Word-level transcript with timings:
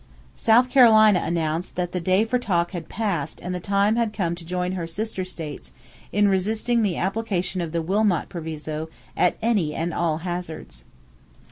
South 0.35 0.71
Carolina 0.71 1.21
announced 1.23 1.75
that 1.75 1.91
the 1.91 1.99
day 1.99 2.25
for 2.25 2.39
talk 2.39 2.71
had 2.71 2.89
passed 2.89 3.39
and 3.39 3.53
the 3.53 3.59
time 3.59 3.97
had 3.97 4.13
come 4.13 4.33
to 4.33 4.43
join 4.43 4.71
her 4.71 4.87
sister 4.87 5.23
states 5.23 5.71
"in 6.11 6.27
resisting 6.27 6.81
the 6.81 6.97
application 6.97 7.61
of 7.61 7.71
the 7.71 7.83
Wilmot 7.83 8.27
Proviso 8.27 8.89
at 9.15 9.37
any 9.43 9.75
and 9.75 9.93
all 9.93 10.17
hazards." 10.25 10.85